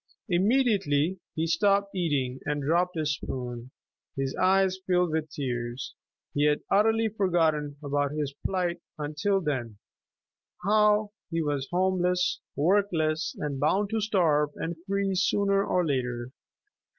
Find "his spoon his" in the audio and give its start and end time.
2.97-4.35